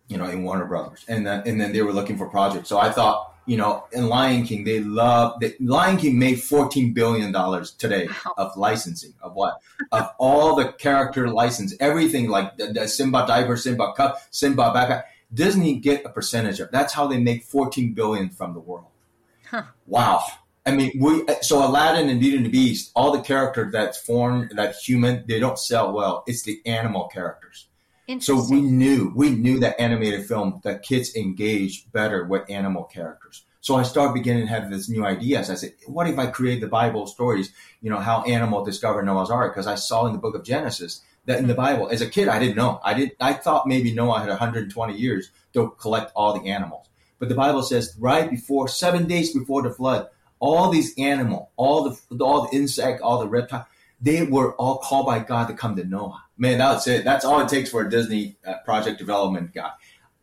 [0.08, 2.70] you know, in Warner Brothers, and then, and then they were looking for projects.
[2.70, 6.93] So I thought, you know, in Lion King, they love the Lion King made fourteen
[6.93, 8.34] billion dollars today wow.
[8.38, 9.60] of licensing of what
[9.91, 15.03] of all the character license, everything like the, the Simba diaper, Simba cup, Simba backpack.
[15.34, 16.69] Disney get a percentage of.
[16.71, 18.91] That's how they make fourteen billion from the world.
[19.49, 19.63] Huh.
[19.88, 20.23] Wow.
[20.65, 24.49] I mean, we so Aladdin and Beauty and the Beast, all the character that's foreign,
[24.56, 26.23] that human, they don't sell well.
[26.27, 27.67] It's the animal characters.
[28.20, 33.46] So we knew we knew that animated film that kids engage better with animal characters.
[33.62, 35.50] So I started beginning to have this new ideas.
[35.50, 37.54] I said, what if I create the Bible stories?
[37.82, 41.02] You know how animal discovered Noah's Ark because I saw in the Book of Genesis
[41.28, 41.62] that in the mm-hmm.
[41.62, 42.82] Bible, as a kid, I didn't know.
[42.84, 43.12] I did.
[43.22, 46.89] I thought maybe Noah had 120 years to collect all the animals,
[47.20, 51.89] but the Bible says right before seven days before the flood, all these animal, all
[51.89, 53.66] the all the insect, all the reptile,
[54.02, 57.04] they were all called by God to come to Noah man, that's it.
[57.04, 59.72] That's all it takes for a Disney uh, project development guy.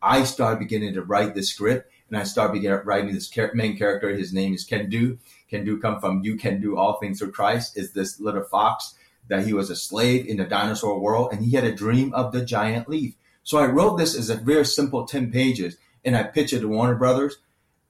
[0.01, 4.09] I started beginning to write the script, and I started beginning writing this main character.
[4.09, 5.19] His name is Can Do.
[5.49, 7.77] Can Do come from You Can Do All Things Through Christ.
[7.77, 8.95] Is this little fox
[9.27, 12.31] that he was a slave in the dinosaur world, and he had a dream of
[12.31, 13.15] the giant leaf.
[13.43, 16.67] So I wrote this as a very simple ten pages, and I pitched it to
[16.67, 17.37] Warner Brothers.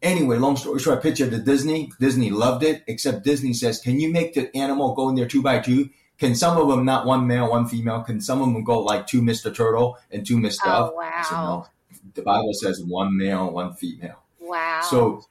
[0.02, 1.92] Anyway, long story short, I pitched it to Disney.
[2.00, 5.42] Disney loved it, except Disney says, "Can you make the animal go in there two
[5.42, 5.90] by two?"
[6.22, 8.04] Can some of them not one male, one female?
[8.04, 9.52] Can some of them go like two Mr.
[9.52, 10.92] Turtle and two Miss Dove?
[10.94, 11.22] Oh, wow.
[11.28, 11.66] So, no,
[12.14, 14.22] the Bible says one male, one female.
[14.40, 14.82] Wow.
[14.88, 15.26] So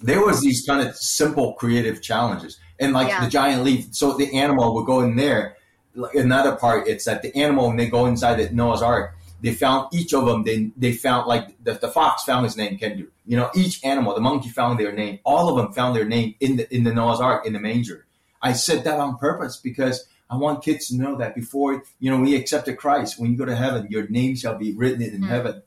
[0.00, 2.58] there was these kind of simple creative challenges.
[2.80, 3.24] And like yeah.
[3.24, 5.56] the giant leaf, so the animal would go in there.
[5.94, 9.94] Another part, it's that the animal, when they go inside the Noah's Ark, they found
[9.94, 13.06] each of them, they, they found like the, the fox found his name, Kendu.
[13.24, 15.20] You know, each animal, the monkey found their name.
[15.22, 18.04] All of them found their name in the, in the Noah's Ark, in the manger.
[18.42, 22.20] I said that on purpose because I want kids to know that before, you know,
[22.20, 25.28] we accepted Christ, when you go to heaven, your name shall be written in mm.
[25.28, 25.62] heaven.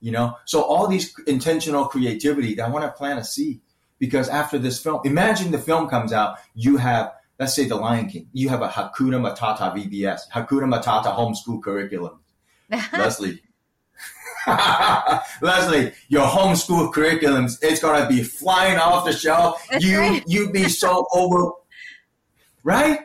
[0.00, 3.60] You know, so all these intentional creativity, I want to plant a seed
[3.98, 8.08] because after this film, imagine the film comes out, you have, let's say The Lion
[8.08, 12.20] King, you have a Hakuna Matata VBS, Hakuna Matata homeschool curriculum.
[12.92, 13.42] Leslie.
[14.46, 19.66] Leslie, your homeschool curriculums, it's gonna be flying off the shelf.
[19.70, 20.22] That's you right.
[20.26, 21.50] you'd be so over
[22.66, 23.00] right?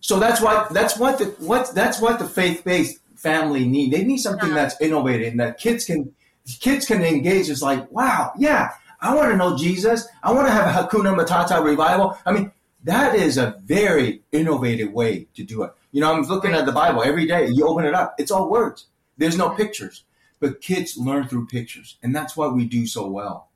[0.00, 3.92] So that's why that's what the what that's what the faith based family need.
[3.92, 4.54] They need something uh-huh.
[4.54, 6.12] that's innovative and that kids can
[6.46, 7.48] kids can engage.
[7.48, 10.06] It's like wow, yeah, I want to know Jesus.
[10.22, 12.18] I want to have a Hakuna Matata revival.
[12.24, 12.50] I mean,
[12.84, 15.72] that is a very innovative way to do it.
[15.92, 17.48] You know, I'm looking at the Bible every day.
[17.48, 18.86] You open it up, it's all words.
[19.18, 20.04] There's no pictures,
[20.38, 23.50] but kids learn through pictures, and that's what we do so well.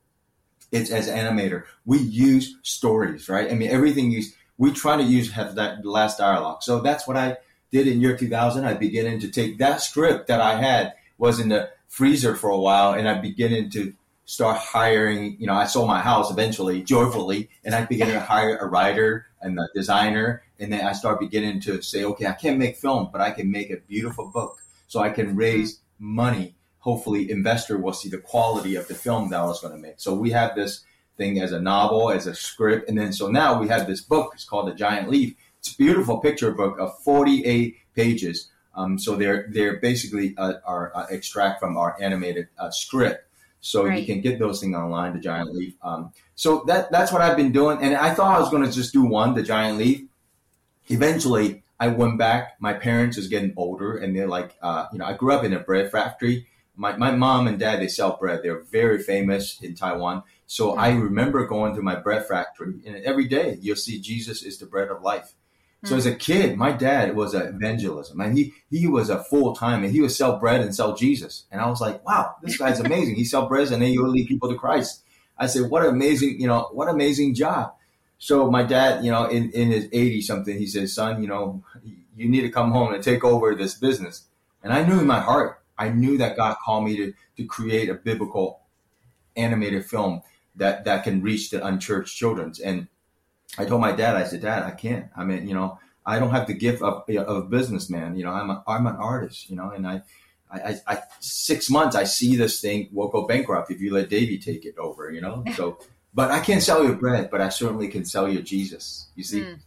[0.73, 3.51] It's as animator, we use stories, right?
[3.51, 4.23] I mean, everything you
[4.59, 6.63] we try to use have that last dialogue.
[6.63, 7.39] So that's what I
[7.73, 8.65] did in year 2000.
[8.65, 12.59] I began to take that script that I had was in the freezer for a
[12.59, 15.37] while, and I began to start hiring.
[15.39, 19.27] You know, I sold my house eventually, joyfully, and I began to hire a writer
[19.41, 23.11] and a designer, and then I start beginning to say, okay, I can't make film,
[23.13, 25.37] but I can make a beautiful book, so I can mm-hmm.
[25.37, 26.55] raise money.
[26.79, 30.01] Hopefully, investor will see the quality of the film that I was going to make.
[30.01, 30.85] So we have this
[31.17, 34.33] thing as a novel, as a script, and then so now we have this book.
[34.35, 35.37] It's called The Giant Leap.
[35.59, 38.51] It's a beautiful picture book of 48 pages.
[38.75, 43.29] Um, so they're they're basically uh, are uh, extract from our animated uh, script.
[43.61, 43.99] So right.
[43.99, 45.79] you can get those things online, the Giant Leap.
[45.83, 48.71] Um, so that that's what I've been doing, and I thought I was going to
[48.71, 50.11] just do one, the Giant Leap.
[50.89, 52.57] Eventually, I went back.
[52.61, 55.53] My parents is getting older, and they're like, uh, you know, I grew up in
[55.53, 56.47] a bread factory.
[56.77, 58.41] My my mom and dad they sell bread.
[58.43, 60.25] They're very famous in Taiwan.
[60.47, 60.81] So mm-hmm.
[60.81, 64.67] I remember going to my bread factory, and every day you'll see Jesus is the
[64.67, 65.35] bread of life.
[65.85, 69.55] So as a kid, my dad was an evangelism, and he he was a full
[69.55, 71.45] time, and he would sell bread and sell Jesus.
[71.53, 73.17] And I was like, wow, this guy's amazing.
[73.17, 75.03] he sell bread and then he would lead people to Christ.
[75.37, 77.75] I said, what an amazing, you know, what amazing job.
[78.19, 81.63] So my dad, you know, in, in his 80 something, he says, son, you know,
[82.17, 84.27] you need to come home and take over this business.
[84.63, 87.91] And I knew in my heart, I knew that God called me to, to create
[87.91, 88.61] a biblical
[89.37, 90.23] animated film
[90.57, 92.53] that, that can reach the unchurched children.
[92.65, 92.89] And
[93.59, 95.07] I told my dad, I said, Dad, I can't.
[95.17, 98.17] I mean, you know, I don't have the gift of, of businessman.
[98.17, 99.49] You know, I'm a, I'm an artist.
[99.49, 100.03] You know, and I,
[100.51, 104.39] I, I, six months I see this thing will go bankrupt if you let Davy
[104.39, 105.11] take it over.
[105.11, 105.79] You know, so
[106.15, 109.09] but I can't sell you bread, but I certainly can sell you Jesus.
[109.15, 109.41] You see.
[109.41, 109.59] Mm.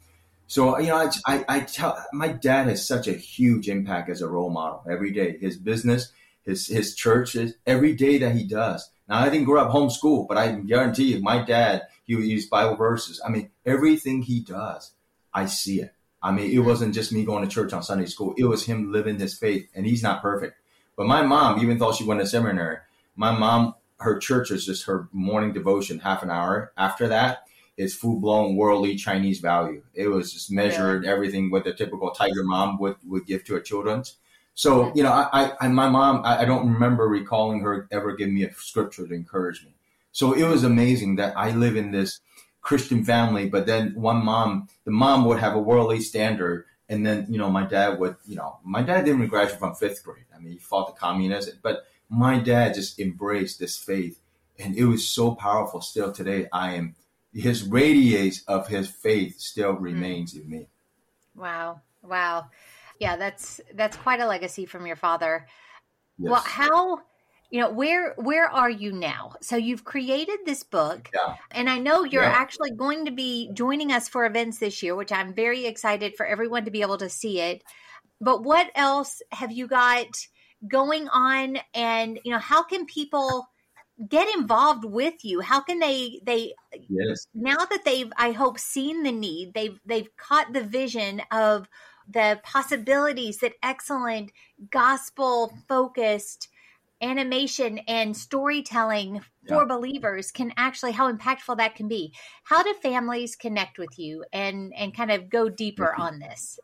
[0.50, 4.22] So you know, I, I, I tell my dad has such a huge impact as
[4.22, 5.38] a role model every day.
[5.40, 6.12] His business,
[6.44, 8.90] his his churches, every day that he does.
[9.08, 12.48] Now I didn't grow up homeschool, but I guarantee you, my dad he would use
[12.48, 13.22] Bible verses.
[13.26, 14.94] I mean, everything he does,
[15.34, 15.94] I see it.
[16.22, 18.34] I mean, it wasn't just me going to church on Sunday school.
[18.38, 20.58] It was him living his faith, and he's not perfect.
[20.96, 22.78] But my mom, even though she went to seminary,
[23.16, 26.72] my mom, her church is just her morning devotion, half an hour.
[26.78, 27.44] After that,
[27.78, 29.84] it's full blown worldly Chinese value.
[29.94, 31.12] It was just measured yeah.
[31.12, 34.16] everything what the typical tiger mom would, would give to her children's.
[34.58, 38.34] So, you know, I, I my mom, I, I don't remember recalling her ever giving
[38.34, 39.76] me a scripture to encourage me.
[40.12, 42.22] So it was amazing that I live in this
[42.62, 46.66] Christian family, but then one mom, the mom would have a worldly standard.
[46.90, 49.76] And then, you know, my dad would, you know, my dad didn't even graduate from
[49.76, 50.26] fifth grade.
[50.36, 54.20] I mean, he fought the communists, but my dad just embraced this faith.
[54.58, 56.48] And it was so powerful still today.
[56.52, 56.96] I am,
[57.32, 59.84] his radiates of his faith still mm-hmm.
[59.84, 60.42] remains mm.
[60.42, 60.68] in me.
[61.36, 61.82] Wow.
[62.02, 62.48] Wow.
[63.00, 65.48] Yeah, that's, that's quite a legacy from your father.
[66.18, 66.32] Yes.
[66.32, 67.00] Well, how,
[67.50, 71.36] you know where where are you now so you've created this book yeah.
[71.52, 72.30] and i know you're yeah.
[72.30, 76.26] actually going to be joining us for events this year which i'm very excited for
[76.26, 77.64] everyone to be able to see it
[78.20, 80.08] but what else have you got
[80.68, 83.48] going on and you know how can people
[84.10, 86.54] get involved with you how can they they
[86.90, 91.68] yes now that they've i hope seen the need they've they've caught the vision of
[92.10, 94.32] the possibilities that excellent
[94.72, 96.50] gospel focused
[97.02, 99.66] animation and storytelling for yeah.
[99.66, 102.12] believers can actually how impactful that can be
[102.44, 106.02] how do families connect with you and and kind of go deeper mm-hmm.
[106.02, 106.60] on this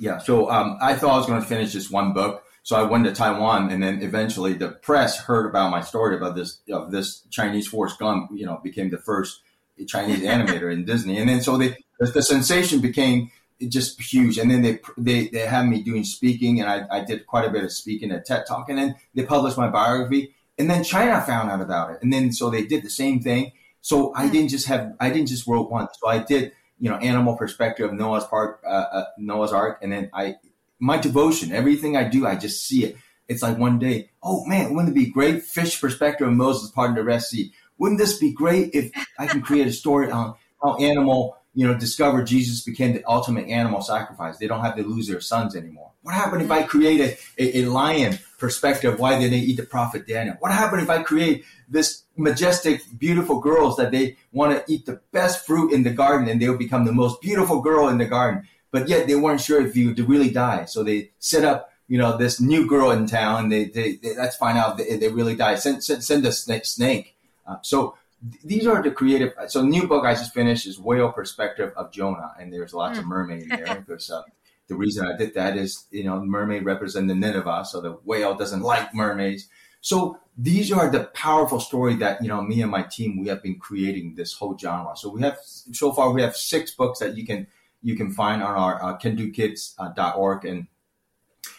[0.00, 2.82] yeah so um, i thought i was going to finish this one book so i
[2.82, 6.90] went to taiwan and then eventually the press heard about my story about this of
[6.90, 9.42] this chinese Forrest Gump you know became the first
[9.86, 13.30] chinese animator in disney and then so the, the sensation became
[13.68, 14.38] just huge.
[14.38, 17.50] And then they they they had me doing speaking, and I, I did quite a
[17.50, 21.20] bit of speaking at TED Talk, and then they published my biography, and then China
[21.20, 23.52] found out about it, and then so they did the same thing.
[23.80, 24.32] So I hmm.
[24.32, 25.88] didn't just have I didn't just wrote one.
[26.00, 29.92] So I did you know animal perspective of Noah's Park, uh, uh, Noah's Ark, and
[29.92, 30.36] then I
[30.78, 32.96] my devotion, everything I do, I just see it.
[33.28, 35.42] It's like one day, oh man, wouldn't it be great?
[35.42, 37.52] Fish perspective of Moses part of the Red Sea.
[37.78, 41.74] Wouldn't this be great if I can create a story on how animal you know,
[41.74, 44.36] discover Jesus became the ultimate animal sacrifice.
[44.36, 45.90] They don't have to lose their sons anymore.
[46.02, 49.00] What happened if I create a, a, lion perspective?
[49.00, 50.36] Why did they eat the prophet Daniel?
[50.38, 55.00] What happened if I create this majestic, beautiful girls that they want to eat the
[55.12, 58.46] best fruit in the garden and they'll become the most beautiful girl in the garden?
[58.70, 60.66] But yet they weren't sure if you would really die.
[60.66, 63.48] So they set up, you know, this new girl in town.
[63.48, 65.54] They, they, they let's find out if they, they really die.
[65.54, 66.66] Send, send, send a snake.
[66.66, 67.16] snake.
[67.46, 67.96] Uh, so
[68.44, 69.32] these are the creative.
[69.48, 73.02] So, new book I just finished is Whale Perspective of Jonah, and there's lots mm.
[73.02, 74.22] of mermaid in there because uh,
[74.68, 78.34] the reason I did that is, you know, mermaid represent the Nineveh, so the whale
[78.34, 79.48] doesn't like mermaids.
[79.80, 83.42] So these are the powerful story that you know me and my team we have
[83.42, 84.96] been creating this whole genre.
[84.96, 87.46] So we have so far we have six books that you can
[87.82, 90.66] you can find on our uh, kendukids.org and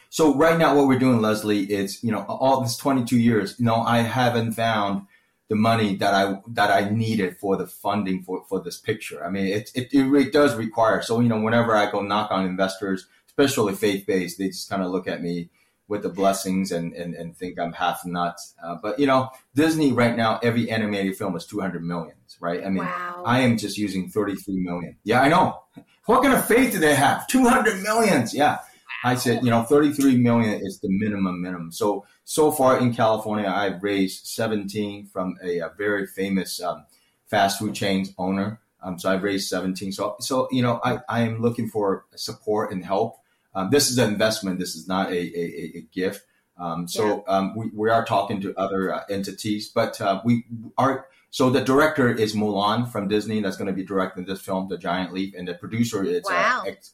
[0.09, 3.65] so right now what we're doing leslie is you know all this 22 years you
[3.65, 5.03] know i haven't found
[5.49, 9.29] the money that i that i needed for the funding for for this picture i
[9.29, 12.45] mean it it, it really does require so you know whenever i go knock on
[12.45, 15.49] investors especially faith-based they just kind of look at me
[15.87, 18.53] with the blessings and, and, and think I'm half nuts.
[18.63, 22.65] Uh, but you know, Disney right now, every animated film is 200 millions, right?
[22.65, 23.23] I mean, wow.
[23.25, 24.97] I am just using 33 million.
[25.03, 25.61] Yeah, I know.
[26.05, 27.27] What kind of faith do they have?
[27.27, 28.33] 200 millions.
[28.33, 28.59] Yeah.
[29.03, 31.71] I said, you know, 33 million is the minimum minimum.
[31.71, 36.85] So, so far in California, I've raised 17 from a, a very famous um,
[37.27, 38.59] fast food chain owner.
[38.81, 39.91] Um, so I've raised 17.
[39.91, 43.19] So, so, you know, I, I am looking for support and help
[43.57, 44.59] um, this is an investment.
[44.59, 46.23] This is not a, a, a gift.
[46.59, 47.35] Um, so yeah.
[47.35, 50.45] um, we, we are talking to other uh, entities, but uh, we
[50.77, 51.07] are.
[51.31, 53.41] So the director is Mulan from Disney.
[53.41, 56.33] That's going to be directing this film, The Giant Leap, and the producer is uh,
[56.33, 56.63] wow.
[56.65, 56.93] uh, ex,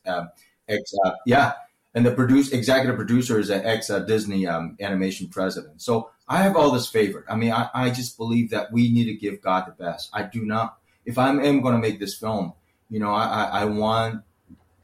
[0.70, 1.54] ex uh, yeah,
[1.96, 5.82] and the produce executive producer is an ex uh, Disney um, animation president.
[5.82, 7.26] So I have all this favor.
[7.30, 10.10] I mean, I, I just believe that we need to give God the best.
[10.14, 10.78] I do not.
[11.06, 12.54] If I am going to make this film,
[12.90, 14.24] you know, I, I, I want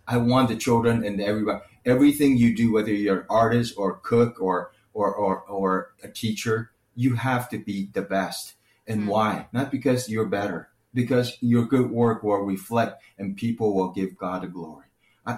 [0.07, 4.41] I want the children and everybody everything you do, whether you're an artist or cook
[4.41, 8.55] or or or, or a teacher, you have to be the best.
[8.87, 9.09] And mm-hmm.
[9.09, 9.47] why?
[9.51, 14.43] Not because you're better, because your good work will reflect, and people will give God
[14.43, 14.88] the glory.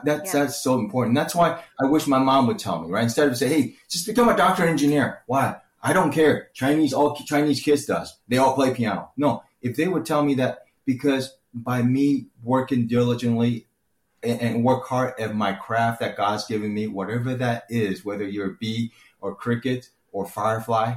[0.04, 0.44] That's yeah.
[0.44, 1.16] that's so important.
[1.16, 3.04] That's why I wish my mom would tell me, right?
[3.04, 5.58] Instead of say, "Hey, just become a doctor engineer." Why?
[5.84, 6.50] I don't care.
[6.54, 8.18] Chinese all Chinese kids does.
[8.28, 9.12] They all play piano.
[9.18, 13.68] No, if they would tell me that because by me working diligently
[14.24, 18.28] and, and work hard at my craft that God's given me, whatever that is, whether
[18.28, 20.96] you're a bee or cricket or firefly,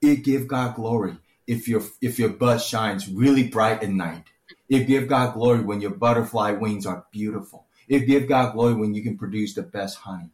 [0.00, 1.16] it give God glory.
[1.46, 4.24] If your if your bud shines really bright at night,
[4.68, 7.66] it give God glory when your butterfly wings are beautiful.
[7.90, 10.30] It give God glory when you can produce the best honey.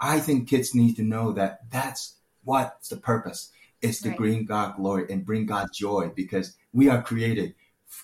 [0.00, 3.52] I think kids need to know that that's what's the purpose.
[3.80, 4.18] It's to right.
[4.18, 7.54] bring God glory and bring God joy because we are created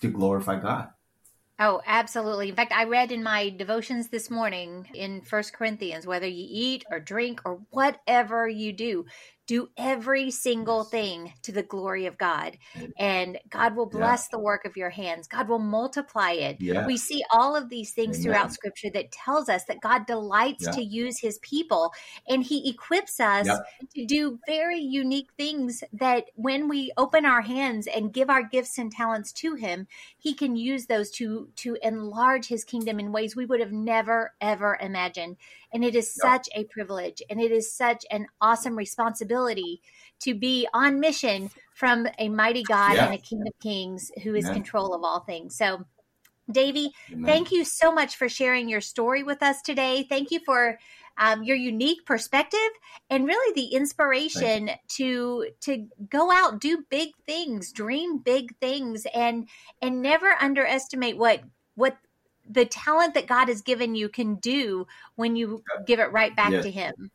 [0.01, 0.87] to glorify God.
[1.59, 2.47] Oh, absolutely.
[2.49, 6.85] In fact, I read in my devotions this morning in First Corinthians whether you eat
[6.89, 9.05] or drink or whatever you do,
[9.47, 12.57] do every single thing to the glory of God.
[12.99, 14.37] And God will bless yeah.
[14.37, 15.27] the work of your hands.
[15.27, 16.57] God will multiply it.
[16.59, 16.85] Yeah.
[16.85, 18.23] We see all of these things Amen.
[18.23, 20.71] throughout scripture that tells us that God delights yeah.
[20.71, 21.93] to use his people
[22.27, 23.47] and he equips us
[23.95, 28.77] to do very unique things that when we open our hands and give our gifts
[28.77, 29.87] and talents to him,
[30.17, 34.33] he can use those to to enlarge his kingdom in ways we would have never
[34.41, 35.37] ever imagined.
[35.73, 39.81] And it is such a privilege and it is such an awesome responsibility
[40.21, 43.05] to be on mission from a mighty God yeah.
[43.05, 45.55] and a King of Kings who is control of all things.
[45.55, 45.85] So,
[46.49, 46.91] Davy,
[47.25, 50.05] thank you so much for sharing your story with us today.
[50.07, 50.79] Thank you for
[51.17, 52.59] um, your unique perspective
[53.09, 59.47] and really the inspiration to to go out, do big things, dream big things, and
[59.81, 61.41] and never underestimate what
[61.75, 61.97] what
[62.49, 66.51] the talent that God has given you can do when you give it right back
[66.51, 66.63] yes.
[66.63, 67.11] to Him.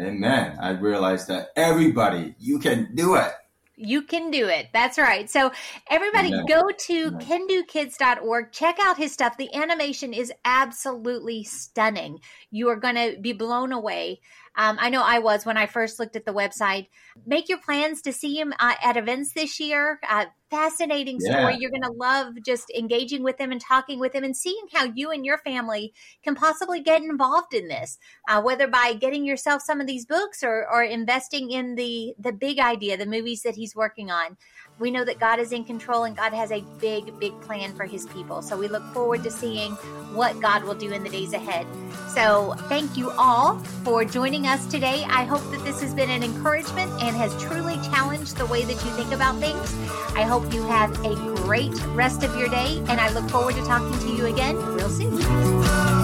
[0.00, 0.58] Amen.
[0.60, 3.32] I realized that everybody, you can do it.
[3.76, 4.68] You can do it.
[4.74, 5.28] That's right.
[5.30, 5.52] So,
[5.90, 6.44] everybody Amen.
[6.46, 8.52] go to kendukids.org.
[8.52, 9.38] Check out his stuff.
[9.38, 12.20] The animation is absolutely stunning.
[12.50, 14.20] You are going to be blown away.
[14.56, 16.88] Um, I know I was when I first looked at the website.
[17.26, 20.00] Make your plans to see him uh, at events this year.
[20.08, 21.52] Uh, fascinating story.
[21.52, 21.56] Yeah.
[21.60, 24.84] You're going to love just engaging with him and talking with him and seeing how
[24.94, 25.92] you and your family
[26.24, 27.98] can possibly get involved in this,
[28.28, 32.32] uh, whether by getting yourself some of these books or, or investing in the the
[32.32, 34.36] big idea, the movies that he's working on.
[34.80, 37.84] We know that God is in control and God has a big, big plan for
[37.84, 38.40] his people.
[38.40, 39.72] So we look forward to seeing
[40.14, 41.66] what God will do in the days ahead.
[42.08, 45.04] So thank you all for joining us today.
[45.04, 48.72] I hope that this has been an encouragement and has truly challenged the way that
[48.72, 49.74] you think about things.
[50.16, 53.64] I hope you have a great rest of your day, and I look forward to
[53.64, 55.99] talking to you again real soon.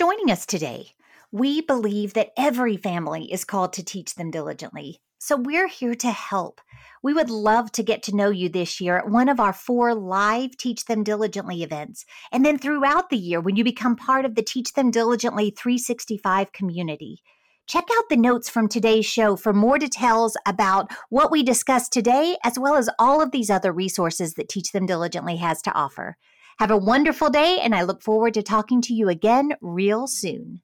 [0.00, 0.86] Joining us today.
[1.30, 4.98] We believe that every family is called to teach them diligently.
[5.18, 6.62] So we're here to help.
[7.02, 9.94] We would love to get to know you this year at one of our four
[9.94, 14.36] live Teach Them Diligently events, and then throughout the year when you become part of
[14.36, 17.18] the Teach Them Diligently 365 community.
[17.66, 22.38] Check out the notes from today's show for more details about what we discussed today,
[22.42, 26.16] as well as all of these other resources that Teach Them Diligently has to offer.
[26.60, 30.60] Have a wonderful day, and I look forward to talking to you again real soon.